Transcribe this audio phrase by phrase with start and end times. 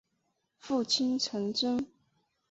[0.57, 1.85] 父亲陈贞。